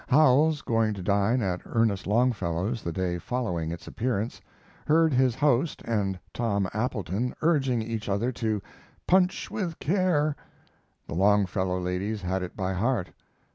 Howells, 0.07 0.63
going 0.63 0.95
to 0.95 1.03
dine 1.03 1.43
at 1.43 1.61
Ernest 1.63 2.07
Longfellow's 2.07 2.81
the 2.81 2.91
day 2.91 3.19
following 3.19 3.69
its 3.71 3.85
appearance, 3.85 4.41
heard 4.87 5.13
his 5.13 5.35
host 5.35 5.83
and 5.85 6.17
Tom 6.33 6.67
Appleton 6.73 7.35
urging 7.43 7.83
each 7.83 8.09
other 8.09 8.31
to 8.31 8.63
"Punch 9.05 9.51
with 9.51 9.77
care." 9.77 10.35
The 11.05 11.13
Longfellow 11.13 11.79
ladies 11.79 12.23
had 12.23 12.41
it 12.41 12.55
by 12.57 12.73
heart. 12.73 13.11